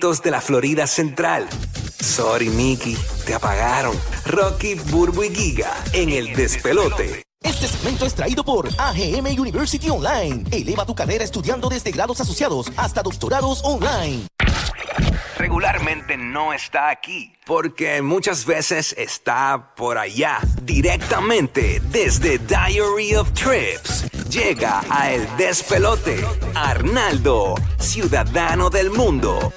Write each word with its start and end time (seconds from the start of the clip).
favoritos 0.00 0.22
de 0.22 0.30
la 0.30 0.40
Florida 0.40 0.86
Central. 0.86 1.46
Sorry, 2.00 2.48
Mickey, 2.48 2.96
te 3.26 3.34
apagaron. 3.34 3.94
Rocky, 4.24 4.74
Burbu 4.74 5.24
y 5.24 5.34
Giga 5.34 5.72
en 5.92 6.08
el 6.08 6.34
despelote. 6.34 7.22
Este 7.42 7.68
segmento 7.68 8.06
es 8.06 8.14
traído 8.14 8.42
por 8.42 8.68
AGM 8.78 9.38
University 9.38 9.90
Online. 9.90 10.44
Eleva 10.50 10.86
tu 10.86 10.94
carrera 10.94 11.24
estudiando 11.24 11.68
desde 11.68 11.90
grados 11.90 12.20
asociados 12.20 12.72
hasta 12.76 13.02
doctorados 13.02 13.60
online. 13.62 14.26
Regularmente 15.36 16.16
no 16.16 16.52
está 16.52 16.90
aquí, 16.90 17.32
porque 17.46 18.02
muchas 18.02 18.44
veces 18.44 18.94
está 18.98 19.74
por 19.74 19.98
allá, 19.98 20.38
directamente 20.62 21.80
desde 21.90 22.38
Diary 22.38 23.16
of 23.16 23.32
Trips. 23.32 24.04
Llega 24.30 24.82
a 24.90 25.12
El 25.12 25.26
Despelote, 25.36 26.24
Arnaldo, 26.54 27.54
ciudadano 27.78 28.70
del 28.70 28.90
mundo. 28.90 29.52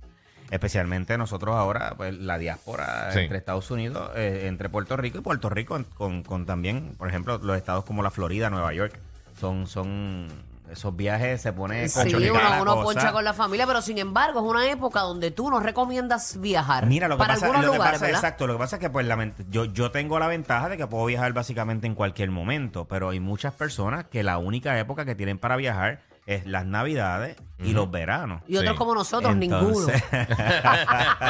Especialmente 0.51 1.17
nosotros 1.17 1.55
ahora, 1.55 1.95
pues 1.97 2.13
la 2.13 2.37
diáspora 2.37 3.09
Sí. 3.11 3.19
entre 3.19 3.39
Estados 3.39 3.71
Unidos, 3.71 4.11
eh, 4.15 4.43
entre 4.45 4.69
Puerto 4.69 4.95
Rico 4.97 5.17
y 5.17 5.21
Puerto 5.21 5.49
Rico, 5.49 5.75
en- 5.77 5.85
con, 5.85 6.21
con 6.21 6.45
también, 6.45 6.93
por 6.97 7.07
ejemplo, 7.09 7.39
los 7.41 7.57
estados 7.57 7.85
como 7.85 8.03
la 8.03 8.11
Florida, 8.11 8.51
Nueva 8.51 8.71
York. 8.73 8.99
Son, 9.39 9.65
son 9.65 10.27
esos 10.73 10.95
viajes 10.95 11.41
se 11.41 11.53
pone 11.53 11.87
Sí, 11.87 11.99
conchonita 11.99 12.33
la 12.33 12.61
uno, 12.61 12.73
uno 12.73 12.75
cosa. 12.75 12.83
poncha 12.99 13.11
con 13.13 13.23
la 13.23 13.33
familia, 13.33 13.65
pero 13.65 13.81
sin 13.81 13.97
embargo 13.97 14.39
es 14.41 14.45
una 14.45 14.69
época 14.69 14.99
donde 15.01 15.31
tú 15.31 15.49
nos 15.49 15.63
recomiendas 15.63 16.39
viajar. 16.39 16.85
Mira, 16.85 17.07
lo 17.07 17.15
que 17.15 17.19
para 17.19 17.33
pasa, 17.35 17.45
algunos 17.47 17.65
lo 17.65 17.71
que 17.71 17.77
lugares, 17.77 17.99
pasa- 17.99 18.05
¿verdad? 18.05 18.19
exacto, 18.19 18.47
lo 18.47 18.53
que 18.53 18.59
pasa 18.59 18.75
es 18.75 18.79
que 18.81 18.89
pues 18.89 19.07
yo, 19.49 19.65
yo 19.65 19.91
tengo 19.91 20.19
la 20.19 20.27
ventaja 20.27 20.69
de 20.69 20.77
que 20.77 20.87
puedo 20.87 21.05
viajar 21.05 21.33
básicamente 21.33 21.87
en 21.87 21.95
cualquier 21.95 22.29
momento, 22.31 22.85
pero 22.87 23.09
hay 23.09 23.19
muchas 23.19 23.53
personas 23.53 24.05
que 24.05 24.23
la 24.23 24.37
única 24.37 24.77
época 24.79 25.05
que 25.05 25.15
tienen 25.15 25.37
para 25.39 25.55
viajar 25.55 26.01
es 26.25 26.45
las 26.45 26.65
navidades 26.65 27.35
y 27.59 27.73
los 27.73 27.91
veranos. 27.91 28.41
Y 28.47 28.55
otros 28.55 28.73
Sí. 28.73 28.77
como 28.77 28.95
nosotros, 28.95 29.35
ninguno. 29.35 29.89
Entonces- 29.89 30.03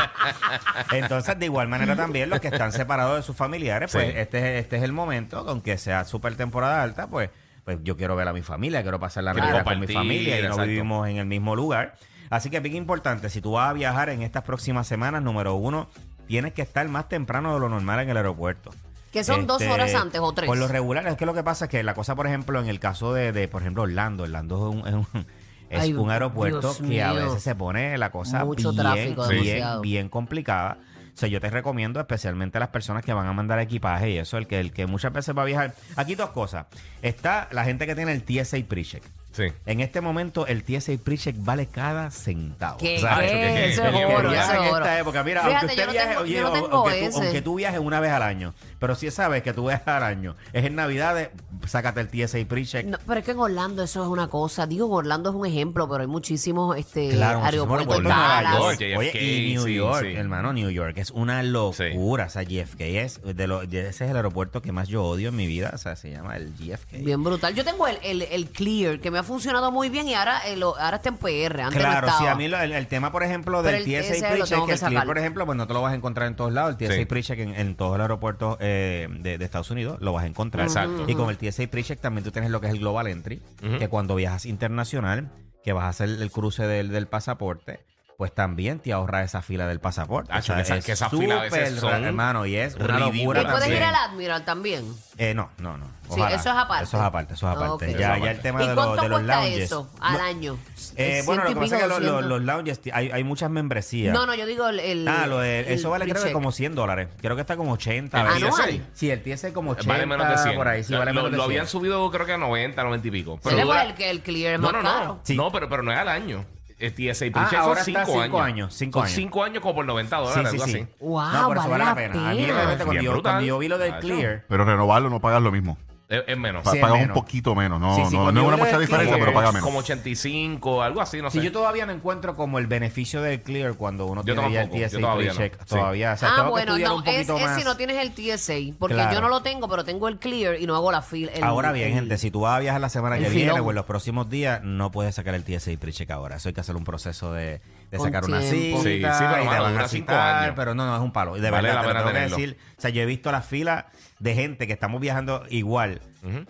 Entonces, 0.91 1.39
de 1.39 1.45
igual 1.45 1.67
manera 1.67 1.95
también 1.95 2.29
los 2.29 2.39
que 2.39 2.49
están 2.49 2.71
separados 2.71 3.17
de 3.17 3.23
sus 3.23 3.35
familiares, 3.35 3.91
pues 3.91 4.05
Sí. 4.05 4.13
este, 4.15 4.59
este 4.59 4.77
es 4.77 4.83
el 4.83 4.93
momento, 4.93 5.43
aunque 5.47 5.77
sea 5.77 6.05
súper 6.05 6.35
temporada 6.35 6.83
alta, 6.83 7.07
pues, 7.07 7.29
pues 7.63 7.79
yo 7.83 7.95
quiero 7.97 8.15
ver 8.15 8.27
a 8.27 8.33
mi 8.33 8.41
familia, 8.41 8.81
quiero 8.81 8.99
pasar 8.99 9.23
la 9.23 9.33
Navidad 9.33 9.63
con 9.63 9.79
mi 9.79 9.87
familia 9.87 10.39
y 10.39 10.41
no 10.41 10.49
exacto. 10.49 10.67
vivimos 10.67 11.07
en 11.07 11.17
el 11.17 11.25
mismo 11.25 11.55
lugar. 11.55 11.95
Así 12.29 12.49
que 12.49 12.59
bien 12.59 12.75
importante, 12.75 13.29
si 13.29 13.41
tú 13.41 13.53
vas 13.53 13.69
a 13.69 13.73
viajar 13.73 14.09
en 14.09 14.21
estas 14.21 14.43
próximas 14.43 14.87
semanas, 14.87 15.21
número 15.21 15.55
uno, 15.55 15.89
tienes 16.27 16.53
que 16.53 16.61
estar 16.61 16.87
más 16.87 17.07
temprano 17.07 17.53
de 17.53 17.59
lo 17.59 17.69
normal 17.69 17.99
en 17.99 18.09
el 18.09 18.17
aeropuerto. 18.17 18.71
Que 19.11 19.23
son 19.23 19.45
dos 19.45 19.61
Este, 19.61 19.71
horas 19.71 19.93
antes 19.93 20.19
o 20.19 20.31
tres. 20.33 20.47
Por 20.47 20.57
lo 20.57 20.67
regular, 20.67 21.05
es 21.07 21.15
que 21.15 21.27
lo 21.27 21.35
que 21.35 21.43
pasa 21.43 21.65
es 21.65 21.71
que 21.71 21.83
la 21.83 21.93
cosa, 21.93 22.15
por 22.15 22.25
ejemplo, 22.25 22.59
en 22.59 22.67
el 22.67 22.79
caso 22.79 23.13
de, 23.13 23.31
de, 23.31 23.47
por 23.47 23.61
ejemplo, 23.61 23.83
Orlando, 23.83 24.23
Orlando 24.23 24.55
es 24.55 24.75
un, 24.75 24.87
es 24.87 24.93
un, 24.95 25.25
es 25.69 25.81
Ay, 25.81 25.93
un 25.93 26.09
aeropuerto 26.09 26.73
Dios 26.73 26.81
que 26.81 27.03
a 27.03 27.13
veces 27.13 27.43
se 27.43 27.53
pone 27.53 27.97
la 27.97 28.11
cosa 28.11 28.43
Mucho 28.43 28.71
bien, 28.71 28.83
tráfico, 28.83 29.27
bien, 29.27 29.81
bien 29.81 30.09
complicada. 30.09 30.77
O 31.13 31.17
sea, 31.17 31.29
yo 31.29 31.39
te 31.39 31.49
recomiendo 31.49 31.99
especialmente 31.99 32.57
a 32.57 32.59
las 32.59 32.69
personas 32.69 33.05
que 33.05 33.13
van 33.13 33.27
a 33.27 33.33
mandar 33.33 33.59
equipaje 33.59 34.11
y 34.11 34.17
eso, 34.17 34.37
el 34.37 34.47
que, 34.47 34.59
el 34.59 34.71
que 34.71 34.87
muchas 34.87 35.13
veces 35.13 35.37
va 35.37 35.43
a 35.43 35.45
viajar. 35.45 35.75
Aquí 35.95 36.15
dos 36.15 36.31
cosas. 36.31 36.65
Está 37.01 37.47
la 37.51 37.63
gente 37.65 37.85
que 37.85 37.95
tiene 37.95 38.11
el 38.11 38.23
TSA 38.23 38.57
pre-check. 38.67 39.03
Sí. 39.33 39.43
En 39.65 39.79
este 39.81 39.99
momento 39.99 40.47
el 40.47 40.63
TSA 40.63 40.93
pre-check 41.03 41.35
vale 41.39 41.65
cada 41.67 42.09
centavo. 42.11 42.77
¿Qué? 42.77 42.97
O 42.97 42.99
sea, 43.01 43.19
¿Qué? 43.19 43.25
¿Qué? 43.25 43.31
¿Qué? 43.31 43.65
Eso 43.69 43.81
¿Qué? 43.81 43.87
es 43.89 43.93
¿Qué? 43.95 44.05
oro, 44.05 44.29
¿Qué? 44.29 44.35
eso 44.39 44.51
en 44.53 44.63
es 44.63 44.71
oro. 44.71 44.77
esta 44.85 44.99
época, 44.99 45.23
mira, 45.23 45.41
Fíjate, 45.43 45.55
aunque 45.65 45.73
usted 45.73 45.81
yo 45.81 45.85
no 45.87 45.91
viaje, 45.91 46.07
tengo- 46.09 46.21
oye, 46.21 46.33
yo 46.33 46.41
no 46.43 46.51
tengo 46.51 46.67
aunque, 46.71 46.99
tú, 46.99 47.05
ese. 47.07 47.17
aunque 47.23 47.41
tú 47.41 47.55
viajes 47.55 47.79
una 47.79 47.99
vez 47.99 48.11
al 48.11 48.21
año, 48.23 48.53
pero 48.79 48.95
si 48.95 49.11
sabes 49.11 49.43
que 49.43 49.53
tú 49.53 49.67
viajas 49.67 49.87
al 49.87 50.03
año, 50.03 50.35
es 50.53 50.65
en 50.65 50.75
Navidades, 50.75 51.29
sácate 51.67 52.01
el 52.01 52.09
TSA 52.09 52.45
pre-check. 52.47 52.85
No, 52.85 52.97
pero 53.07 53.19
es 53.19 53.25
que 53.25 53.31
en 53.31 53.39
Orlando 53.39 53.83
eso 53.83 54.03
es 54.03 54.09
una 54.09 54.27
cosa. 54.27 54.67
Digo, 54.67 54.85
en 54.87 54.93
Orlando 54.93 55.29
es 55.31 55.35
un 55.35 55.45
ejemplo, 55.45 55.89
pero 55.89 56.01
hay 56.01 56.07
muchísimos 56.07 56.77
este, 56.77 57.09
Claro, 57.09 57.43
aeropuertos. 57.43 57.87
aeropuertos 57.87 57.97
en 57.97 58.03
Nueva 58.03 58.17
Dallas. 58.43 58.53
York. 58.59 58.79
York. 58.79 58.79
JFK, 58.81 58.97
Oye, 58.99 59.23
y 59.23 59.53
New 59.53 59.63
sí, 59.65 59.75
York, 59.75 60.05
sí. 60.05 60.13
hermano, 60.15 60.53
New 60.53 60.69
York 60.69 60.97
es 60.97 61.11
una 61.11 61.41
locura. 61.43 62.25
O 62.25 62.29
sea, 62.29 62.43
JFK 62.43 62.81
es 62.81 63.21
de 63.23 63.47
lo, 63.47 63.61
ese 63.63 63.87
es 63.89 64.01
el 64.01 64.15
aeropuerto 64.15 64.61
que 64.61 64.71
más 64.71 64.87
yo 64.89 65.03
odio 65.03 65.29
en 65.29 65.35
mi 65.35 65.47
vida. 65.47 65.71
O 65.73 65.77
sea, 65.77 65.95
se 65.95 66.11
llama 66.11 66.37
el 66.37 66.53
JFK. 66.55 67.03
Bien 67.03 67.23
brutal. 67.23 67.55
Yo 67.55 67.63
tengo 67.63 67.87
el, 67.87 67.97
el, 68.03 68.21
el 68.23 68.47
Clear, 68.49 68.99
que 68.99 69.09
me 69.11 69.19
ha 69.19 69.22
funcionado 69.23 69.71
muy 69.71 69.89
bien 69.89 70.07
y 70.07 70.13
ahora, 70.13 70.39
eh, 70.47 70.55
lo- 70.55 70.77
ahora 70.77 70.97
está 70.97 71.09
en 71.09 71.17
PR. 71.17 71.61
Antes 71.63 71.81
no 71.81 71.89
Claro, 71.89 72.07
sí, 72.17 72.25
a 72.27 72.35
mí 72.35 72.47
lo- 72.47 72.59
el, 72.59 72.71
el 72.71 72.87
tema, 72.87 73.11
por 73.11 73.23
ejemplo, 73.23 73.63
del 73.63 73.75
el 73.75 73.83
TSA 73.83 74.29
pre-check, 74.29 74.65
que 74.65 74.71
el 74.73 74.77
sacar. 74.77 75.05
por 75.05 75.17
ejemplo, 75.17 75.45
pues 75.45 75.57
no 75.57 75.67
te 75.67 75.73
lo 75.73 75.81
vas 75.81 75.93
a 75.93 75.95
encontrar 75.95 76.27
en 76.27 76.35
todos 76.35 76.51
lados. 76.53 76.71
El 76.71 76.77
TSA 76.77 76.93
Sí. 76.95 77.05
pre-check 77.05 77.39
en, 77.39 77.55
en 77.55 77.75
todos 77.75 77.97
los 77.97 78.01
aeropuertos 78.05 78.57
eh, 78.59 79.07
de, 79.19 79.37
de 79.37 79.45
Estados 79.45 79.71
Unidos 79.71 79.97
lo 80.01 80.13
vas 80.13 80.23
a 80.23 80.27
encontrar. 80.27 80.65
Exacto. 80.65 81.05
Y 81.07 81.15
con 81.15 81.29
el 81.29 81.37
TSA 81.37 81.67
pre-check 81.67 81.99
también 81.99 82.23
tú 82.23 82.31
tienes 82.31 82.51
lo 82.51 82.61
que 82.61 82.67
es 82.67 82.73
el 82.73 82.79
Global 82.79 83.07
Entry, 83.07 83.41
que 83.79 83.87
cuando 83.89 84.15
viajas 84.15 84.45
internacional, 84.45 85.29
que 85.63 85.73
vas 85.73 85.85
a 85.85 85.89
hacer 85.89 86.09
el 86.09 86.31
cruce 86.31 86.67
del, 86.67 86.89
del 86.89 87.07
pasaporte, 87.07 87.79
pues 88.23 88.33
también 88.33 88.79
te 88.79 88.93
ahorra 88.93 89.21
esa 89.23 89.41
fila 89.41 89.67
del 89.67 89.81
pasaporte. 89.81 90.31
Acho, 90.31 90.55
que 90.55 90.61
esa- 90.61 90.77
es 90.77 90.85
que 90.85 90.93
esa 90.93 91.09
fila 91.09 91.39
a 91.39 91.41
veces 91.41 91.77
son 91.77 92.05
hermano, 92.05 92.45
y 92.45 92.55
es 92.55 92.75
una 92.75 92.97
locura 92.99 93.41
¿Y 93.41 93.45
puedes 93.47 93.67
ir 93.67 93.83
al 93.83 93.95
Admiral 93.95 94.45
también? 94.45 94.85
Eh, 95.17 95.33
no, 95.33 95.49
no, 95.57 95.77
no. 95.77 95.85
Sí, 96.03 96.21
Ojalá. 96.21 96.35
eso 96.37 96.49
es 96.51 96.55
aparte. 96.55 96.83
Eso 96.85 96.97
es 96.97 97.03
aparte, 97.03 97.33
eso 97.33 97.51
es 97.51 97.57
aparte. 97.57 97.91
Ok. 97.91 97.97
Ya, 97.99 98.17
ya 98.17 98.31
el 98.31 98.39
tema 98.39 98.63
¿Y 98.63 98.67
de, 98.67 98.75
los 98.75 98.85
cuánto 98.85 99.01
de 99.03 99.09
los 99.09 99.19
cuesta 99.19 99.41
lounges. 99.41 99.59
eso 99.63 99.89
al 99.99 100.21
año? 100.21 100.57
eh, 100.95 101.21
bueno, 101.25 101.43
lo 101.43 101.49
que 101.49 101.53
¿Ciento 101.53 101.65
y 101.65 101.69
pasa 101.69 101.75
es 101.75 101.81
que 101.81 101.87
los, 101.89 101.99
los, 102.01 102.11
200? 102.13 102.29
los 102.29 102.41
lounges, 102.43 102.81
hay, 102.93 103.11
hay 103.11 103.23
muchas 103.25 103.49
membresías. 103.49 104.13
No, 104.13 104.25
no, 104.25 104.35
yo 104.35 104.45
digo 104.45 104.69
el... 104.69 104.79
el- 104.79 105.05
Ah, 105.07 105.27
lo 105.27 105.39
de- 105.39 105.59
el 105.61 105.67
eso 105.73 105.89
vale 105.89 106.07
creo 106.07 106.23
que 106.23 106.31
como 106.31 106.53
100 106.53 106.75
dólares. 106.75 107.09
Creo 107.21 107.35
que 107.35 107.41
está 107.41 107.57
como 107.57 107.73
80. 107.73 108.21
¿El 108.21 108.27
veces. 108.27 108.43
anual? 108.43 108.85
Sí, 108.93 109.09
el 109.11 109.21
TSA 109.21 109.51
como 109.51 109.71
80 109.71 109.91
Vale 109.91 110.05
menos 110.05 110.29
de 110.29 110.37
100. 110.37 110.55
por 110.55 110.67
ahí. 110.69 110.81
Sí, 110.85 110.93
vale 110.93 111.11
lo, 111.11 111.23
menos 111.23 111.31
de 111.31 111.37
lo 111.37 111.43
100. 111.43 111.51
habían 111.51 111.67
subido 111.67 112.09
creo 112.09 112.25
que 112.25 112.31
a 112.33 112.37
90, 112.37 112.83
90 112.85 113.05
y 113.05 113.11
pico. 113.11 113.33
Sí, 113.35 113.39
pues, 113.43 113.61
dura- 113.61 113.83
el, 113.83 114.01
el 114.01 114.21
Clear 114.21 114.53
es 114.53 114.59
no, 114.61 114.71
más 114.71 114.81
no, 114.81 114.89
caro. 114.89 115.05
no. 115.05 115.19
Sí. 115.23 115.35
No, 115.35 115.51
pero, 115.51 115.67
pero 115.67 115.83
no 115.83 115.91
es 115.91 115.97
al 115.99 116.07
año. 116.07 116.45
TSA 116.91 117.25
Ah, 117.33 117.49
ahora 117.59 117.83
son 117.83 117.89
está 117.95 118.05
5 118.05 118.23
cinco 118.23 118.41
años. 118.41 118.41
años, 118.41 118.73
cinco 118.75 118.99
Son 118.99 119.05
años. 119.05 119.15
5 119.15 119.43
años 119.43 119.61
como 119.61 119.75
por 119.75 119.85
90 119.85 120.17
Sí, 120.17 120.23
dólares, 120.23 120.51
sí, 120.51 120.55
algo 120.57 120.65
sí. 120.67 120.75
así. 120.79 120.87
Wow, 120.99 121.21
no, 121.33 121.47
por 121.47 121.57
eso 121.57 121.69
vale 121.69 121.85
la 121.85 121.95
pena. 121.95 122.29
A 122.29 122.33
mí 122.33 122.37
pena. 122.41 122.53
realmente 122.53 122.83
cuando 122.83 122.91
Bien 122.91 123.03
yo, 123.03 123.11
brutal. 123.11 123.31
cuando 123.33 123.47
yo 123.47 123.57
vi 123.59 123.67
lo 123.67 123.77
del. 123.77 123.99
Clear, 123.99 124.45
Pero 124.47 124.65
renovarlo 124.65 125.09
no 125.09 125.19
pagas 125.19 125.41
lo 125.41 125.51
mismo. 125.51 125.77
Es, 126.09 126.21
es 126.27 126.37
menos. 126.37 126.63
Pa- 126.63 126.71
Sí, 126.71 126.77
es 126.77 126.81
pagas 126.83 127.01
un 127.07 127.13
poquito 127.13 127.55
menos. 127.55 127.79
No, 127.79 127.95
Sí, 127.95 128.03
sí, 128.09 128.15
no, 128.15 128.23
cuando 128.23 128.31
no 128.33 128.39
es 128.39 128.43
yo 128.43 128.47
una 128.47 128.57
le 128.57 128.63
mucha 128.63 128.77
decía 128.79 128.79
diferencia, 128.97 129.17
pero 129.17 129.33
pagas 129.33 129.49
como, 129.49 129.53
menos. 129.53 129.65
como 129.65 129.79
85, 129.79 130.83
algo 130.83 131.01
así, 131.01 131.21
no 131.21 131.29
sé. 131.31 131.39
Si 131.39 131.45
yo 131.45 131.51
todavía 131.51 131.85
no 131.85 131.91
encuentro 131.93 132.35
como 132.35 132.59
el 132.59 132.67
beneficio 132.67 133.21
del 133.21 133.41
Clear 133.41 133.73
cuando 133.75 134.05
uno 134.05 134.21
Yo 134.23 134.33
tiene 134.35 134.51
ya 134.51 134.61
el 134.61 134.69
tampoco, 134.69 134.81
yo 134.81 134.87
TSA 134.89 134.99
todavía 134.99 135.29
no. 135.31 135.35
pre-check. 135.37 135.59
Sí. 135.59 135.65
Todavía, 135.75 136.13
o 136.13 136.17
sea, 136.17 136.29
ah, 136.29 136.35
tengo 136.35 136.45
que 136.47 136.51
bueno, 136.51 136.71
estudiar 136.73 136.89
no, 136.89 136.95
un 136.97 137.07
es, 137.07 137.13
poquito 137.15 137.37
es 137.37 137.43
más. 137.45 137.57
si 137.57 137.63
no 137.63 137.77
tienes 137.77 137.97
el 137.97 138.11
TSA, 138.13 138.53
porque 138.77 138.95
Claro. 138.95 139.13
yo 139.13 139.21
no 139.21 139.29
lo 139.29 139.41
tengo, 139.41 139.67
pero 139.69 139.83
tengo 139.85 140.07
el 140.07 140.17
Clear 140.19 140.59
y 140.59 140.67
no 140.67 140.75
hago 140.75 140.91
la 140.91 141.01
fila. 141.01 141.31
el- 141.33 141.43
Ahora 141.43 141.71
bien, 141.71 141.87
el- 141.89 141.93
gente, 141.95 142.17
si 142.17 142.29
tú 142.31 142.41
vas 142.41 142.57
a 142.57 142.59
viajar 142.59 142.81
la 142.81 142.89
semana 142.89 143.17
el 143.17 143.23
que 143.23 143.29
viene 143.29 143.51
filón. 143.51 143.65
o 143.65 143.69
en 143.71 143.75
los 143.75 143.85
próximos 143.85 144.29
días, 144.29 144.61
no 144.63 144.91
puedes 144.91 145.15
sacar 145.15 145.33
el 145.35 145.43
TSA 145.43 145.71
pre-check 145.79 146.11
ahora. 146.11 146.35
Eso 146.35 146.49
hay 146.49 146.53
que 146.53 146.61
hacer 146.61 146.75
un 146.75 146.83
proceso 146.83 147.33
de, 147.33 147.61
de 147.91 147.97
Con 147.97 148.07
sacar 148.07 148.25
una 148.25 148.39
tiempo. 148.39 148.81
cita 148.81 149.13
Sí, 149.13 149.19
sí, 149.19 149.25
pero, 149.29 149.37
y 149.37 149.39
te 149.39 149.45
mano, 149.45 149.63
van 149.63 149.71
dura 149.73 149.85
a 149.85 149.87
cinco 149.87 150.11
citar, 150.11 150.43
años. 150.43 150.53
pero 150.55 150.75
no, 150.75 150.85
no, 150.85 150.95
es 150.95 151.01
un 151.01 151.11
palo. 151.13 151.37
Y 151.37 151.39
de 151.41 151.49
Vale 151.49 151.69
verdad, 151.69 151.75
la 151.75 151.81
te 151.81 151.87
lo 151.87 151.93
pena 151.93 151.99
tengo 151.99 152.07
que 152.09 152.13
tenerlo. 152.13 152.37
decir. 152.37 152.57
O 152.77 152.81
sea, 152.81 152.89
yo 152.91 153.01
he 153.01 153.05
visto 153.05 153.31
las 153.31 153.45
filas 153.45 153.85
de 154.19 154.35
gente 154.35 154.67
que 154.67 154.73
estamos 154.73 155.01
viajando 155.01 155.43
igual 155.49 156.01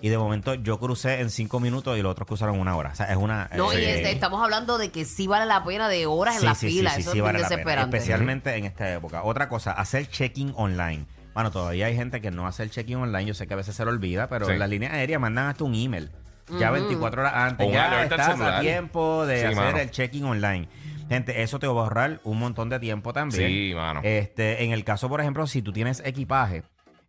y 0.01 0.09
de 0.09 0.17
momento 0.19 0.53
yo 0.53 0.79
crucé 0.79 1.21
en 1.21 1.31
cinco 1.31 1.59
minutos 1.59 1.97
y 1.97 2.01
los 2.03 2.11
otros 2.11 2.27
cruzaron 2.27 2.55
en 2.55 2.61
una 2.61 2.75
hora. 2.75 2.91
O 2.91 2.95
sea, 2.95 3.07
es 3.07 3.17
una... 3.17 3.49
No, 3.55 3.71
eh, 3.73 3.81
y 3.81 3.85
este, 3.85 4.11
estamos 4.11 4.43
hablando 4.43 4.77
de 4.77 4.91
que 4.91 5.03
sí 5.05 5.25
vale 5.25 5.47
la 5.47 5.63
pena 5.63 5.89
de 5.89 6.05
horas 6.05 6.37
en 6.37 6.45
la 6.45 6.53
sí, 6.55 6.67
fila. 6.67 6.95
Eso 6.95 7.11
sí 7.11 7.17
es 7.17 7.23
vale 7.23 7.39
bien 7.39 7.41
la 7.43 7.49
pena, 7.49 7.49
desesperante. 7.49 7.97
especialmente 7.97 8.55
en 8.55 8.65
esta 8.65 8.93
época. 8.93 9.23
Otra 9.23 9.49
cosa, 9.49 9.71
hacer 9.71 10.07
check-in 10.07 10.53
online. 10.55 11.05
Bueno, 11.33 11.49
todavía 11.49 11.87
hay 11.87 11.95
gente 11.95 12.21
que 12.21 12.29
no 12.29 12.45
hace 12.45 12.61
el 12.61 12.69
check-in 12.69 12.97
online. 12.97 13.25
Yo 13.25 13.33
sé 13.33 13.47
que 13.47 13.53
a 13.55 13.57
veces 13.57 13.75
se 13.75 13.83
lo 13.83 13.89
olvida, 13.89 14.27
pero 14.29 14.45
Sí. 14.45 14.55
las 14.57 14.69
líneas 14.69 14.93
aéreas 14.93 15.19
mandan 15.19 15.47
hasta 15.47 15.63
un 15.63 15.73
email. 15.73 16.11
Ya 16.59 16.69
24 16.69 17.21
horas 17.21 17.33
antes. 17.35 17.67
O 17.67 17.71
ya 17.71 17.91
al 17.99 18.03
estás 18.03 18.19
a 18.27 18.31
celular. 18.33 18.61
tiempo 18.61 19.25
de 19.25 19.39
Sí, 19.39 19.45
hacer 19.45 19.55
mano. 19.55 19.77
el 19.79 19.89
check-in 19.89 20.25
online. 20.25 20.67
Gente, 21.09 21.41
eso 21.41 21.57
te 21.57 21.65
va 21.67 21.73
a 21.81 21.83
ahorrar 21.85 22.19
un 22.23 22.37
montón 22.37 22.69
de 22.69 22.79
tiempo 22.79 23.11
también. 23.13 23.49
Sí, 23.49 23.71
mano. 23.73 24.01
Este, 24.03 24.63
en 24.63 24.71
el 24.71 24.83
caso, 24.83 25.09
por 25.09 25.19
ejemplo, 25.21 25.47
si 25.47 25.61
tú 25.63 25.73
tienes 25.73 26.01
equipaje, 26.05 26.63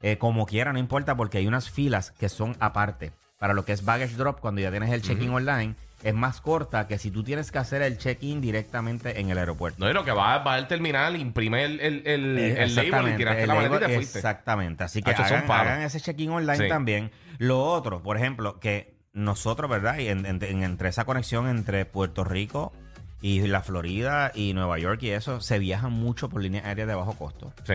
eh, 0.07 0.19
como 0.19 0.45
quiera, 0.45 0.73
no 0.73 0.79
importa, 0.79 1.17
porque 1.17 1.39
hay 1.39 1.47
unas 1.47 1.71
filas 1.71 2.11
que 2.11 2.29
son 2.29 2.57
aparte. 2.61 3.13
Para 3.39 3.55
lo 3.55 3.65
que 3.65 3.73
es 3.73 3.85
baggage 3.85 4.17
drop, 4.17 4.39
cuando 4.41 4.61
ya 4.61 4.71
tienes 4.71 4.91
el 4.93 5.01
check-in 5.03 5.31
online, 5.31 5.75
es 6.03 6.13
más 6.15 6.41
corta 6.43 6.87
que 6.87 6.99
si 6.99 7.11
tú 7.11 7.25
tienes 7.25 7.51
que 7.51 7.59
hacer 7.59 7.81
el 7.83 7.97
check-in 7.97 8.41
directamente 8.43 9.19
en 9.21 9.31
el 9.31 9.39
aeropuerto. 9.39 9.83
No, 9.83 9.91
y 9.91 9.95
lo 9.95 10.05
que 10.05 10.13
va, 10.13 10.39
va 10.39 10.55
al 10.55 10.69
terminal, 10.69 11.17
imprime 11.17 11.65
el, 11.65 11.81
el, 11.81 12.03
el, 12.07 12.39
el 12.39 12.75
label 12.75 13.15
y 13.15 13.17
tiraste 13.17 13.47
la 13.47 13.55
maleta 13.55 13.91
y 13.91 13.95
fuiste. 13.97 14.19
Exactamente. 14.19 14.85
Así 14.85 15.03
que 15.03 15.15
son 15.17 15.25
hagan, 15.25 15.51
hagan 15.51 15.83
ese 15.83 16.01
check-in 16.01 16.31
online 16.31 16.59
Sí. 16.65 16.69
también. 16.69 17.11
Lo 17.39 17.63
otro, 17.65 18.03
por 18.03 18.17
ejemplo, 18.19 18.61
que 18.61 18.95
nosotros, 19.15 19.71
¿verdad? 19.71 19.99
Y 19.99 20.09
en- 20.09 20.27
en- 20.27 20.43
en- 20.43 20.63
entre 20.63 20.89
esa 20.91 21.05
conexión 21.05 21.49
entre 21.49 21.87
Puerto 21.87 22.25
Rico 22.25 22.73
y 23.23 23.41
la 23.47 23.63
Florida 23.63 24.33
y 24.35 24.53
Nueva 24.55 24.79
York 24.79 25.03
y 25.03 25.11
eso, 25.11 25.41
se 25.41 25.59
viaja 25.59 25.89
mucho 25.89 26.29
por 26.29 26.43
líneas 26.43 26.67
aéreas 26.67 26.89
de 26.89 26.95
bajo 26.95 27.15
costo. 27.15 27.53
Sí. 27.65 27.75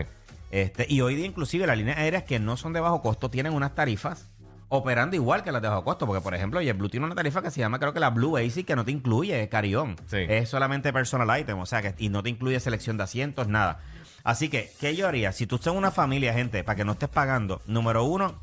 Este, 0.51 0.86
y 0.90 1.01
hoy 1.01 1.16
día 1.16 1.25
inclusive 1.25 1.68
las 1.68 1.78
líneas 1.78 1.98
aéreas 1.98 2.24
que 2.24 2.40
no 2.40 2.57
son 2.57 2.74
de 2.74 2.80
bajo 2.80 3.01
costo 3.01 3.30
tienen 3.30 3.54
unas 3.54 3.75
tarifas 3.75 4.30
operando 4.69 5.16
igual 5.16 5.44
que 5.44 5.51
las 5.51 5.62
de 5.62 5.68
bajo 5.68 5.84
costo. 5.84 6.06
Porque, 6.06 6.22
por 6.22 6.34
ejemplo, 6.34 6.62
JetBlue 6.62 6.90
tiene 6.90 7.06
una 7.06 7.16
tarifa 7.16 7.42
que 7.42 7.51
se 7.51 7.60
llama, 7.60 7.80
creo 7.80 7.94
que 7.94 8.00
la 8.00 8.12
Blue 8.12 8.31
Basic, 8.31 8.66
que 8.66 8.75
no 8.75 8.86
te 8.86 8.92
incluye 8.92 9.50
carry-on. 9.50 9.96
Sí. 10.07 10.18
Es 10.28 10.50
solamente 10.50 10.94
personal 10.94 11.40
item, 11.40 11.60
o 11.60 11.66
sea, 11.66 11.81
que 11.81 11.94
y 11.98 12.10
no 12.10 12.24
te 12.24 12.30
incluye 12.30 12.60
selección 12.60 12.98
de 12.98 13.04
asientos, 13.04 13.48
nada. 13.48 13.81
Así 14.24 14.50
que, 14.50 14.72
¿qué 14.80 14.96
yo 14.96 15.07
haría? 15.07 15.31
Si 15.31 15.48
tú 15.48 15.56
estás 15.56 15.74
en 15.74 15.78
una 15.78 15.92
familia, 15.92 16.34
gente, 16.34 16.63
para 16.63 16.75
que 16.75 16.86
no 16.86 16.94
estés 16.94 17.10
pagando, 17.10 17.62
número 17.66 18.04
uno, 18.04 18.36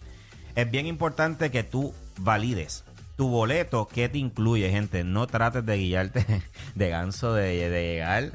es 0.55 0.71
bien 0.71 0.87
importante 0.87 1.51
que 1.51 1.63
tú 1.63 1.95
valides 2.19 2.85
tu 3.17 3.29
boleto, 3.29 3.89
¿qué 3.89 4.09
te 4.09 4.19
incluye, 4.19 4.71
gente? 4.71 5.03
No 5.03 5.27
trates 5.27 5.65
de 5.65 5.79
guiarte 5.79 6.27
de 6.75 6.89
ganso 6.89 7.33
de, 7.35 7.71
de 7.71 7.83
llegar. 7.83 8.33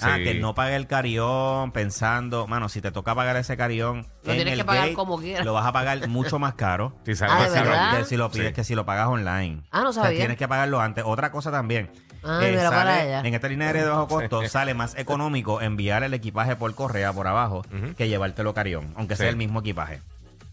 Ah, 0.00 0.14
Sí. 0.16 0.24
que 0.24 0.34
no 0.34 0.54
pague 0.54 0.76
el 0.76 0.86
carión 0.86 1.72
pensando, 1.72 2.46
mano, 2.46 2.68
si 2.68 2.80
te 2.80 2.90
toca 2.92 3.14
pagar 3.14 3.36
ese 3.36 3.56
carión, 3.56 4.06
Lo 4.22 4.30
en 4.32 4.36
tienes 4.36 4.52
el 4.54 4.60
que 4.60 4.64
pagar 4.64 4.84
gate, 4.84 4.94
como 4.94 5.18
quieras. 5.18 5.44
Lo 5.44 5.52
vas 5.54 5.66
a 5.66 5.72
pagar 5.72 6.06
mucho 6.08 6.38
más 6.38 6.54
caro. 6.54 6.94
Sí, 7.04 7.16
sale 7.16 7.32
Ah, 7.32 7.38
más 7.38 7.52
¿de 7.52 7.54
que 7.54 7.58
si 7.58 7.64
lo- 7.64 7.70
verdad? 7.70 7.98
que 7.98 8.04
si 8.04 8.16
lo 8.16 8.30
pides, 8.30 8.46
Sí. 8.48 8.52
que 8.54 8.64
si 8.64 8.74
lo 8.76 8.86
pagas 8.86 9.08
online. 9.08 9.62
Ah, 9.72 9.82
no 9.82 9.88
O 9.90 9.92
sea, 9.92 10.04
sabía. 10.04 10.18
tienes 10.18 10.36
que 10.36 10.46
pagarlo 10.46 10.80
antes. 10.80 11.02
Otra 11.06 11.32
cosa 11.32 11.50
también. 11.50 11.90
eh, 12.18 12.20
Ah, 12.24 12.38
mira 12.42 12.68
para 12.70 12.82
sale- 12.96 13.00
allá. 13.16 13.20
en 13.28 13.32
esta 13.34 13.48
línea 13.48 13.68
aérea 13.68 13.84
de 13.84 13.90
bajo 13.90 14.08
costo 14.08 14.42
sale 14.48 14.74
más 14.74 14.96
económico 14.98 15.60
enviar 15.60 16.02
el 16.02 16.12
equipaje 16.14 16.56
por 16.56 16.74
correa 16.74 17.12
por 17.12 17.26
abajo 17.28 17.64
que 17.96 18.08
llevártelo 18.08 18.52
carión, 18.54 18.92
aunque 18.96 19.14
sea 19.16 19.26
Sí. 19.26 19.30
el 19.30 19.36
mismo 19.36 19.60
equipaje. 19.60 20.00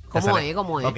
¿Cómo 0.10 0.26
Te 0.26 0.32
sale- 0.32 0.50
es? 0.50 0.56
¿Cómo 0.56 0.80
es? 0.80 0.86
Ok. 0.86 0.98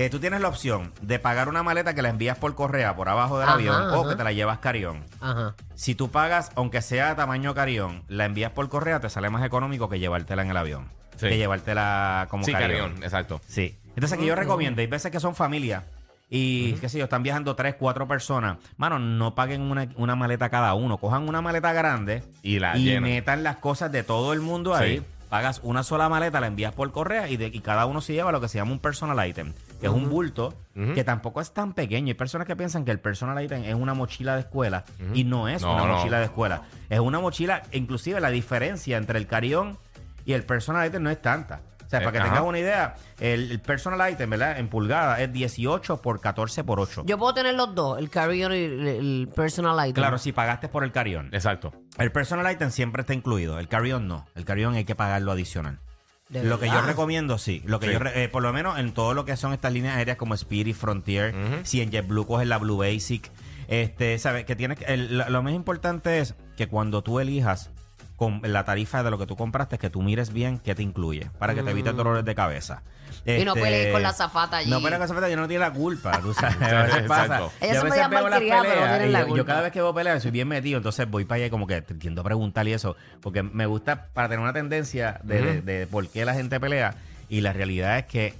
Eh, 0.00 0.10
tú 0.10 0.20
tienes 0.20 0.40
la 0.40 0.46
opción 0.46 0.92
de 1.02 1.18
pagar 1.18 1.48
una 1.48 1.64
maleta 1.64 1.92
que 1.92 2.02
la 2.02 2.08
envías 2.10 2.38
por 2.38 2.54
correa 2.54 2.94
por 2.94 3.08
abajo 3.08 3.38
del 3.40 3.48
Ajá, 3.48 3.56
avión 3.56 3.90
o 3.94 4.08
que 4.08 4.14
te 4.14 4.22
la 4.22 4.30
llevas 4.32 4.58
carión. 4.60 5.02
Ajá. 5.20 5.56
Si 5.74 5.96
tú 5.96 6.08
pagas, 6.12 6.52
aunque 6.54 6.82
sea 6.82 7.16
tamaño 7.16 7.52
carión, 7.52 8.04
la 8.06 8.24
envías 8.24 8.52
por 8.52 8.68
correa, 8.68 9.00
te 9.00 9.10
sale 9.10 9.28
más 9.28 9.44
económico 9.44 9.88
que 9.88 9.98
llevártela 9.98 10.42
en 10.42 10.50
el 10.50 10.56
avión. 10.56 10.86
Sí. 11.16 11.28
Que 11.28 11.36
llevártela 11.36 12.28
como 12.30 12.44
Sí, 12.44 12.52
carión. 12.52 12.90
carión, 12.90 13.02
exacto. 13.02 13.40
Sí. 13.48 13.76
Entonces, 13.96 14.18
que 14.20 14.26
yo 14.26 14.36
recomiendo, 14.36 14.80
hay 14.80 14.86
veces 14.86 15.10
que 15.10 15.18
son 15.18 15.34
familias 15.34 15.82
y, 16.30 16.74
qué 16.74 16.88
sé 16.88 16.98
yo, 16.98 17.04
están 17.04 17.24
viajando 17.24 17.56
tres, 17.56 17.74
cuatro 17.76 18.06
personas. 18.06 18.58
Mano, 18.76 19.00
no 19.00 19.34
paguen 19.34 19.62
una, 19.62 19.88
una 19.96 20.14
maleta 20.14 20.48
cada 20.48 20.74
uno. 20.74 20.98
Cojan 20.98 21.28
una 21.28 21.40
maleta 21.42 21.72
grande 21.72 22.22
Y 22.42 22.60
la 22.60 22.74
llenan. 22.74 23.02
metan 23.02 23.42
las 23.42 23.56
cosas 23.56 23.90
de 23.90 24.04
todo 24.04 24.32
el 24.32 24.42
mundo 24.42 24.76
ahí. 24.76 24.98
Sí. 24.98 25.04
Pagas 25.28 25.60
una 25.64 25.82
sola 25.82 26.08
maleta, 26.08 26.38
la 26.40 26.46
envías 26.46 26.72
por 26.72 26.90
correa 26.92 27.28
y, 27.28 27.36
de, 27.36 27.48
y 27.48 27.60
cada 27.60 27.84
uno 27.86 28.00
se 28.00 28.12
lleva 28.14 28.30
lo 28.32 28.40
que 28.40 28.48
se 28.48 28.56
llama 28.58 28.72
un 28.72 28.78
personal 28.78 29.28
item, 29.28 29.52
que 29.80 29.86
es 29.86 29.92
un 29.92 30.08
bulto 30.08 30.54
que 30.94 31.02
tampoco 31.04 31.40
es 31.40 31.52
tan 31.52 31.72
pequeño. 31.72 32.08
Hay 32.08 32.14
personas 32.14 32.46
que 32.46 32.54
piensan 32.56 32.84
que 32.84 32.90
el 32.92 33.00
personal 33.00 33.42
item 33.42 33.64
es 33.64 33.74
una 33.74 33.94
mochila 33.94 34.34
de 34.34 34.40
escuela 34.40 34.84
y 35.14 35.24
no 35.24 35.48
es 35.48 35.62
No, 35.62 35.74
una 35.74 35.86
no. 35.86 35.96
mochila 35.96 36.18
de 36.18 36.24
escuela. 36.26 36.62
Es 36.88 37.00
una 37.00 37.18
mochila, 37.20 37.62
inclusive 37.72 38.20
la 38.20 38.30
diferencia 38.30 38.96
entre 38.96 39.18
el 39.18 39.26
carión 39.26 39.76
y 40.24 40.34
el 40.34 40.44
personal 40.44 40.86
item 40.86 41.02
no 41.02 41.10
es 41.10 41.20
tanta. 41.20 41.62
O 41.86 41.90
sea, 41.90 42.00
Eh, 42.00 42.02
para 42.04 42.12
que 42.12 42.18
ajá. 42.18 42.28
tengas 42.28 42.42
una 42.46 42.58
idea, 42.58 42.96
el, 43.18 43.50
el 43.50 43.60
personal 43.60 44.12
item, 44.12 44.28
¿verdad? 44.28 44.58
En 44.58 44.68
pulgada 44.68 45.20
es 45.22 45.32
18 45.32 46.02
por 46.02 46.20
14 46.20 46.62
por 46.62 46.80
8. 46.80 47.04
Yo 47.06 47.16
puedo 47.16 47.32
tener 47.32 47.54
los 47.54 47.74
dos, 47.74 47.98
el 47.98 48.10
carry-on 48.10 48.52
y 48.52 48.56
el, 48.56 48.86
el 48.86 49.28
personal 49.34 49.74
item. 49.88 49.94
Claro, 49.94 50.18
si 50.18 50.32
pagaste 50.32 50.68
por 50.68 50.84
el 50.84 50.92
carión. 50.92 51.30
Exacto. 51.32 51.72
El 51.96 52.12
personal 52.12 52.52
item 52.52 52.70
siempre 52.70 53.00
está 53.00 53.14
incluido. 53.14 53.58
El 53.58 53.68
carry-on 53.68 54.06
no. 54.06 54.26
El 54.34 54.44
carry-on 54.44 54.74
hay 54.74 54.84
que 54.84 54.94
pagarlo 54.94 55.32
adicional. 55.32 55.80
¿De 56.28 56.44
Lo 56.44 56.60
que 56.60 56.66
yo 56.66 56.82
recomiendo, 56.82 57.38
sí. 57.38 57.62
Lo 57.64 57.80
que 57.80 57.86
Sí. 57.86 57.92
yo, 57.94 58.00
eh, 58.14 58.28
por 58.28 58.42
lo 58.42 58.52
menos 58.52 58.78
en 58.78 58.92
todo 58.92 59.14
lo 59.14 59.24
que 59.24 59.36
son 59.36 59.52
estas 59.54 59.72
líneas 59.72 59.96
aéreas 59.96 60.18
como 60.18 60.34
Spirit, 60.34 60.76
Frontier, 60.76 61.34
si 61.64 61.80
en 61.80 61.90
JetBlue 61.90 62.26
coges 62.26 62.46
la 62.46 62.58
Blue 62.58 62.76
Basic, 62.76 63.30
este, 63.68 64.18
¿sabes? 64.18 64.44
Que 64.44 64.54
tienes 64.56 64.78
que- 64.78 64.84
el- 64.86 65.16
lo, 65.16 65.28
lo 65.30 65.42
más 65.42 65.54
importante 65.54 66.18
es 66.20 66.34
que 66.56 66.68
cuando 66.68 67.02
tú 67.02 67.18
elijas 67.20 67.70
con 68.18 68.40
la 68.42 68.64
tarifa 68.64 69.02
de 69.02 69.10
lo 69.10 69.18
que 69.18 69.26
tú 69.26 69.36
compraste, 69.36 69.78
que 69.78 69.88
tú 69.88 70.02
mires 70.02 70.32
bien 70.32 70.58
qué 70.58 70.74
te 70.74 70.82
incluye, 70.82 71.30
para 71.38 71.54
que 71.54 71.62
te 71.62 71.70
evites 71.70 71.94
dolores 71.96 72.24
de 72.24 72.34
cabeza. 72.34 72.82
Mm. 73.24 73.30
Y 73.30 73.44
no 73.44 73.52
Este, 73.52 73.62
pelees 73.62 73.92
con 73.92 74.02
la 74.02 74.08
azafata 74.08 74.56
allí. 74.58 74.68
No 74.70 74.78
pelees 74.78 74.94
con 74.94 75.00
la 75.02 75.06
zafata, 75.08 75.28
yo 75.30 75.36
no 75.36 75.46
tiene 75.46 75.60
la 75.60 75.72
culpa, 75.72 76.20
tú 76.20 76.34
sabes. 76.34 76.56
A 76.60 76.82
veces 76.82 77.02
pasa. 77.04 77.22
Exacto. 77.24 77.52
Ella 77.60 77.74
Yo 77.74 77.74
se 77.74 77.78
a 77.78 77.82
me 77.84 77.90
veces 77.90 77.98
llama 78.02 78.16
veo 78.16 78.22
las 78.28 78.30
malcriada, 78.30 78.62
pero 78.62 78.74
no 78.80 78.86
peleas 78.86 79.08
y 79.08 79.12
la 79.12 79.20
yo, 79.20 79.26
yo 79.26 79.32
culpa. 79.34 79.46
cada 79.46 79.60
vez 79.62 79.72
que 79.72 79.80
veo 79.80 79.94
peleas 79.94 80.22
soy 80.22 80.30
bien 80.32 80.48
metido, 80.48 80.76
entonces 80.78 81.08
voy 81.08 81.24
para 81.26 81.36
allá 81.36 81.46
y 81.46 81.50
como 81.50 81.66
que 81.68 81.80
tiendo 81.80 82.20
a 82.22 82.24
preguntar 82.24 82.66
y 82.66 82.72
eso, 82.72 82.96
porque 83.22 83.42
me 83.44 83.66
gusta 83.66 84.06
para 84.12 84.28
tener 84.28 84.40
una 84.42 84.52
tendencia 84.52 85.20
de, 85.22 85.40
de- 85.40 85.62
de 85.62 85.86
por 85.86 86.08
qué 86.08 86.24
la 86.24 86.34
gente 86.34 86.58
pelea 86.58 86.96
y 87.28 87.40
la 87.40 87.52
realidad 87.52 87.98
es 87.98 88.06
que 88.06 88.34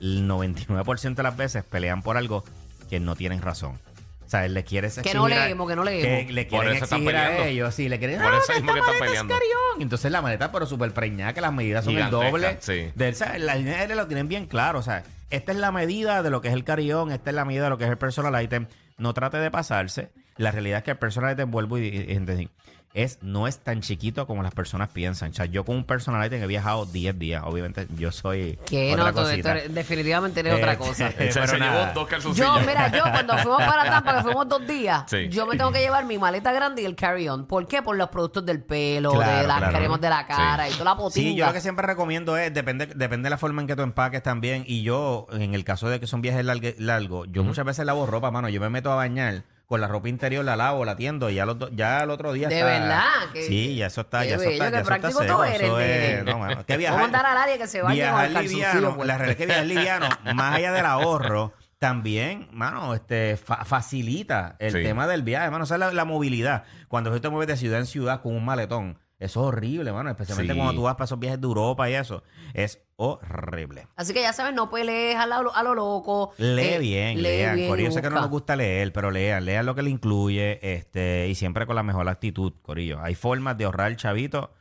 el 0.00 0.28
99% 0.28 1.14
de 1.16 1.22
las 1.24 1.36
veces 1.36 1.64
pelean 1.64 2.02
por 2.02 2.16
algo 2.16 2.44
que 2.88 3.00
no 3.00 3.16
tienen 3.16 3.42
razón. 3.42 3.78
O 4.24 4.28
sea, 4.28 4.48
les 4.48 4.64
quieres 4.64 4.94
Que 4.94 5.12
no 5.14 5.26
exigir 5.26 5.44
leemos, 5.44 5.68
que 5.68 5.76
no 5.76 5.84
leemos. 5.84 6.26
Que 6.26 6.32
le 6.32 6.44
Por 6.46 6.50
quieren 6.60 6.76
eso 6.76 6.84
están 6.84 6.98
exigir 7.02 7.16
a 7.16 7.22
peleando. 7.26 7.44
ellos, 7.48 7.74
sí, 7.74 7.88
le 7.88 7.98
quieren 7.98 8.20
Por 8.22 8.34
"Ah, 8.34 8.38
eso 8.42 8.52
mismo 8.54 8.72
que 8.72 8.80
están 8.80 8.98
peleando". 8.98 9.34
carión". 9.34 9.82
Entonces 9.82 10.10
la 10.12 10.22
maleta, 10.22 10.50
pero 10.52 10.66
súper 10.66 10.92
preñada, 10.92 11.32
que 11.34 11.40
las 11.40 11.52
medidas 11.52 11.84
son 11.84 11.96
el 11.98 12.10
doble. 12.10 12.56
sí. 12.60 12.90
De, 12.94 13.08
o 13.08 13.14
sea, 13.14 13.38
las 13.38 13.56
líneas 13.58 13.78
aéreas 13.80 13.98
lo 13.98 14.06
tienen 14.06 14.28
bien 14.28 14.46
claro. 14.46 14.78
O 14.78 14.82
sea, 14.82 15.02
esta 15.30 15.52
es 15.52 15.58
la 15.58 15.70
medida 15.72 16.22
de 16.22 16.30
lo 16.30 16.40
que 16.40 16.48
es 16.48 16.54
el 16.54 16.64
carillón, 16.64 17.12
esta 17.12 17.30
es 17.30 17.36
la 17.36 17.44
medida 17.44 17.64
de 17.64 17.70
lo 17.70 17.78
que 17.78 17.84
es 17.84 17.90
el 17.90 17.98
personal 17.98 18.42
item. 18.42 18.66
No 18.96 19.12
trate 19.14 19.36
de 19.38 19.50
pasarse. 19.50 20.10
La 20.36 20.50
realidad 20.50 20.78
es 20.78 20.84
que 20.84 20.90
el 20.92 20.98
personal 20.98 21.32
item, 21.32 21.50
vuelvo 21.50 21.78
y, 21.78 21.86
y- 21.86 22.12
y- 22.12 22.48
es, 22.94 23.18
no 23.22 23.46
es 23.48 23.58
tan 23.58 23.80
chiquito 23.80 24.26
como 24.26 24.42
las 24.44 24.54
personas 24.54 24.88
piensan. 24.88 25.32
O 25.32 25.34
sea, 25.34 25.46
yo 25.46 25.64
con 25.64 25.74
un 25.76 25.84
personal 25.84 26.24
item 26.24 26.42
he 26.42 26.46
viajado 26.46 26.86
10 26.86 27.18
días. 27.18 27.42
Obviamente, 27.44 27.86
yo 27.98 28.12
soy. 28.12 28.56
Que 28.66 28.92
otra 28.92 29.04
no, 29.06 29.12
tú- 29.12 29.18
tú 29.18 29.24
cosita. 29.26 29.50
eres- 29.50 29.74
definitivamente 29.74 30.40
eres 30.40 30.54
otra 30.54 30.72
Eh, 30.74 30.76
cosa. 30.78 31.08
eh, 31.08 31.32
se 31.32 31.40
pero 31.40 31.46
se 31.48 31.58
nada. 31.58 31.80
llevó 31.88 31.92
dos 32.00 32.08
calzoncillos. 32.08 32.60
Yo, 32.60 32.66
mira, 32.66 32.88
yo 32.92 33.02
cuando 33.02 33.36
fuimos 33.38 33.58
para 33.64 33.84
Tampa, 33.84 34.16
que 34.16 34.22
fuimos 34.22 34.48
dos 34.48 34.66
días, 34.66 35.04
Sí. 35.08 35.28
yo 35.28 35.44
me 35.46 35.56
tengo 35.56 35.72
que 35.72 35.80
llevar 35.80 36.04
mi 36.04 36.18
maleta 36.18 36.52
grande 36.52 36.82
y 36.82 36.84
el 36.84 36.94
carry-on. 36.94 37.46
¿Por 37.46 37.66
qué? 37.66 37.82
Por 37.82 37.96
los 37.96 38.08
productos 38.10 38.46
del 38.46 38.62
pelo, 38.62 39.10
Claro, 39.12 39.40
de 39.42 39.46
las 39.48 39.58
claro. 39.58 39.76
cremas 39.78 40.00
de 40.00 40.08
la 40.10 40.26
cara 40.26 40.68
y 40.68 40.72
toda 40.72 40.84
la 40.84 40.96
potinga. 40.96 41.28
Sí, 41.30 41.34
yo 41.34 41.46
lo 41.46 41.52
que 41.52 41.60
siempre 41.60 41.86
recomiendo 41.86 42.36
es, 42.36 42.54
depende, 42.54 42.86
depende 42.86 43.26
de 43.26 43.30
la 43.30 43.38
forma 43.38 43.60
en 43.60 43.66
que 43.66 43.74
tú 43.76 43.82
empaques 43.82 44.22
también. 44.22 44.62
Y 44.68 44.82
yo, 44.84 45.26
en 45.32 45.52
el 45.54 45.64
caso 45.64 45.88
de 45.88 45.98
que 45.98 46.06
son 46.06 46.22
viajes 46.22 46.44
largue- 46.44 46.76
largos, 46.78 47.26
yo 47.32 47.42
muchas 47.42 47.64
veces 47.64 47.84
lavo 47.84 48.06
ropa, 48.06 48.30
mano. 48.30 48.48
Yo 48.48 48.60
me 48.60 48.70
meto 48.70 48.92
a 48.92 48.94
bañar 48.94 49.42
con 49.66 49.80
la 49.80 49.88
ropa 49.88 50.08
interior, 50.08 50.44
la 50.44 50.56
lavo, 50.56 50.84
la 50.84 50.94
tiendo 50.96 51.30
y 51.30 51.34
ya, 51.36 51.46
do- 51.46 51.70
ya 51.70 52.02
el 52.02 52.10
otro 52.10 52.32
día 52.32 52.48
¿De 52.48 52.56
está. 52.56 52.66
verdad? 52.66 53.04
Sí, 53.34 53.76
ya 53.76 53.86
eso 53.86 54.02
está, 54.02 54.24
ya 54.24 54.36
eso 54.36 54.44
está. 54.44 54.50
ya 54.50 54.68
eso 54.68 54.76
está 54.78 54.82
práctico 54.84 55.18
tú 55.20 55.26
seco, 55.26 55.44
eres, 55.44 55.62
eso 55.62 55.80
es- 55.80 56.24
no, 56.24 56.38
mano, 56.38 56.66
que 56.66 56.76
viajar, 56.78 56.98
a 56.98 57.02
mandar 57.02 57.26
a 57.26 57.34
nadie 57.34 57.58
que 57.58 57.66
se 57.66 57.80
vaya 57.82 57.88
con 57.88 57.94
viajar 58.20 58.26
el 58.26 58.32
calzoncillo 58.34 58.66
liviano, 58.74 59.04
la 59.04 59.18
realidad 59.18 59.30
es 59.30 59.36
que 59.36 59.46
viajar 59.46 59.66
liviano, 59.66 60.08
más 60.34 60.54
allá 60.56 60.72
del 60.72 60.86
ahorro, 60.86 61.52
también, 61.78 62.48
mano, 62.52 62.94
este 62.94 63.36
fa- 63.36 63.64
facilita 63.64 64.56
el 64.58 64.72
Sí. 64.72 64.82
tema 64.82 65.06
del 65.06 65.22
viaje, 65.22 65.50
mano, 65.50 65.64
o 65.64 65.66
sea, 65.66 65.76
la, 65.78 65.92
la 65.92 66.04
movilidad. 66.04 66.64
Cuando 66.88 67.10
tú 67.12 67.20
te 67.20 67.28
mueves 67.28 67.48
de 67.48 67.56
ciudad 67.56 67.78
en 67.80 67.86
ciudad 67.86 68.22
con 68.22 68.34
un 68.34 68.44
maletón, 68.44 68.98
eso 69.24 69.40
es 69.40 69.46
horrible, 69.48 69.92
mano, 69.92 70.10
especialmente 70.10 70.52
Sí. 70.52 70.58
cuando 70.58 70.74
tú 70.74 70.82
vas 70.82 70.94
para 70.94 71.04
esos 71.06 71.18
viajes 71.18 71.40
de 71.40 71.46
Europa 71.46 71.88
y 71.90 71.94
eso, 71.94 72.22
es 72.52 72.80
horrible. 72.96 73.88
Así 73.96 74.12
que 74.14 74.20
ya 74.22 74.32
sabes, 74.32 74.54
no 74.54 74.70
pelees 74.70 75.16
a 75.16 75.26
lo, 75.26 75.54
a 75.54 75.62
lo 75.62 75.74
loco. 75.74 76.32
Lee 76.38 76.62
Eh, 76.74 76.78
bien, 76.78 77.16
lee 77.16 77.22
lean. 77.22 77.56
bien 77.56 77.66
y 77.66 77.70
Corillo, 77.70 77.90
sé 77.90 78.00
que 78.00 78.08
no 78.08 78.12
busca. 78.14 78.20
nos 78.22 78.30
gusta 78.30 78.56
leer, 78.56 78.92
pero 78.92 79.10
lean, 79.10 79.44
lean 79.44 79.66
lo 79.66 79.74
que 79.74 79.82
le 79.82 79.90
incluye, 79.90 80.58
este, 80.74 81.26
y 81.28 81.34
siempre 81.34 81.66
con 81.66 81.76
la 81.76 81.82
mejor 81.82 82.08
actitud, 82.08 82.52
Corillo. 82.62 83.00
Hay 83.02 83.14
formas 83.14 83.56
de 83.58 83.64
ahorrar 83.64 83.94
chavito 83.96 84.52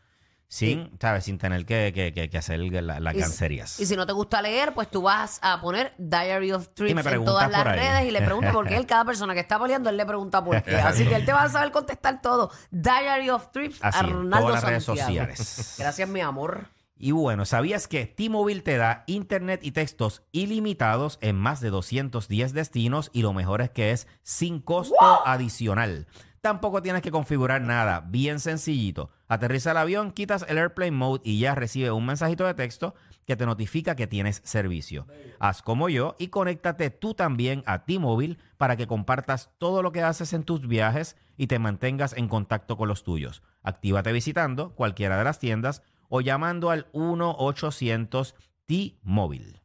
sin, 0.54 0.92
¿sabes? 1.02 1.24
Sin 1.24 1.40
tener 1.40 1.66
que, 1.66 1.92
que, 1.96 2.14
que- 2.14 2.30
que 2.30 2.38
hacer 2.38 2.60
la- 2.60 3.00
las 3.00 3.16
gancerías. 3.16 3.80
Y 3.80 3.88
si 3.88 3.96
no 3.96 4.06
te 4.06 4.14
gusta 4.14 4.40
leer, 4.42 4.74
pues 4.76 4.88
tú 4.92 5.02
vas 5.02 5.40
a 5.42 5.60
poner 5.60 5.94
Diary 5.98 6.52
of 6.52 6.70
Trips 6.76 7.06
en 7.08 7.26
todas 7.26 7.50
las 7.50 7.66
ahí. 7.66 7.80
redes 7.80 8.06
y 8.10 8.12
le 8.12 8.22
preguntas 8.22 8.54
por 8.54 8.68
qué 8.68 8.76
él, 8.76 8.86
cada 8.88 9.04
persona 9.04 9.34
que 9.34 9.40
está 9.40 9.60
peleando, 9.60 9.90
él 9.90 9.98
le 9.98 10.06
pregunta 10.06 10.44
por 10.44 10.62
qué. 10.62 10.76
Así 10.76 11.06
que 11.08 11.16
él 11.16 11.26
te 11.26 11.34
va 11.34 11.44
a 11.44 11.50
saber 11.50 11.72
contestar 11.72 12.22
todo. 12.22 12.52
Diary 12.70 13.32
of 13.32 13.50
Trips, 13.52 13.80
Así, 13.82 14.00
en 14.00 14.06
Arnaldo 14.06 14.38
todas 14.48 14.54
las 14.56 14.64
redes 14.64 14.84
Santiago. 14.84 15.10
sociales. 15.10 15.76
Gracias, 15.80 16.08
mi 16.10 16.22
amor. 16.22 16.68
Y 16.96 17.12
bueno, 17.12 17.46
¿sabías 17.46 17.88
que 17.88 18.06
T-Mobile 18.06 18.62
te 18.62 18.78
da 18.78 19.04
internet 19.08 19.60
y 19.64 19.72
textos 19.72 20.22
ilimitados 20.32 21.18
en 21.22 21.36
más 21.36 21.60
de 21.62 21.72
210 21.72 22.54
destinos 22.54 23.10
y 23.12 23.24
lo 23.24 23.34
mejor 23.34 23.62
es 23.62 23.72
que 23.72 23.92
es 23.92 24.08
sin 24.22 24.60
costo 24.62 24.96
adicional? 25.26 26.06
Tampoco 26.44 26.82
tienes 26.82 27.02
que 27.02 27.10
configurar 27.10 27.62
nada, 27.62 28.02
bien 28.02 28.42
sencillito. 28.42 29.10
Aterriza 29.30 29.72
el 29.72 29.78
avión, 29.78 30.12
quitas 30.12 30.46
el 30.50 30.58
Airplane 30.58 30.92
Mode 30.92 31.22
y 31.24 31.40
ya 31.40 31.56
recibe 31.56 31.90
un 31.92 32.06
mensajito 32.06 32.46
de 32.46 32.54
texto 32.54 32.96
que 33.26 33.38
te 33.38 33.46
notifica 33.46 33.96
que 33.96 34.08
tienes 34.08 34.42
servicio. 34.44 35.08
Haz 35.40 35.62
como 35.62 35.88
yo 35.88 36.18
y 36.20 36.28
conéctate 36.28 36.90
tú 36.90 37.14
también 37.14 37.64
a 37.66 37.86
T-Mobile 37.86 38.40
para 38.58 38.76
que 38.76 38.88
compartas 38.88 39.52
todo 39.58 39.82
lo 39.82 39.94
que 39.94 40.04
haces 40.04 40.34
en 40.34 40.44
tus 40.44 40.68
viajes 40.68 41.16
y 41.38 41.48
te 41.48 41.60
mantengas 41.60 42.12
en 42.12 42.28
contacto 42.28 42.76
con 42.76 42.90
los 42.90 43.06
tuyos. 43.06 43.42
Actívate 43.62 44.12
visitando 44.12 44.76
cualquiera 44.76 45.18
de 45.18 45.24
las 45.24 45.40
tiendas 45.40 45.82
o 46.10 46.20
llamando 46.20 46.72
al 46.72 46.92
1-800 46.92 48.34
T-Mobile. 48.66 49.62